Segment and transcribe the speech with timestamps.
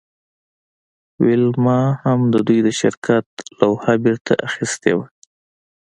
[1.25, 3.27] ویلما هم د دوی د شرکت
[3.59, 5.05] لوحه بیرته اخیستې وه